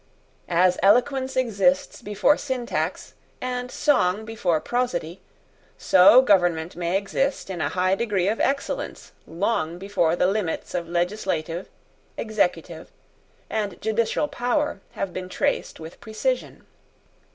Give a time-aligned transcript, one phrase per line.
[0.49, 5.21] As eloquence exists before syntax, and song before prosody,
[5.77, 10.89] so government may exist in a high degree of excellence long before the limits of
[10.89, 11.69] legislative,
[12.17, 12.91] executive,
[13.47, 16.65] and judicial power have been traced with precision.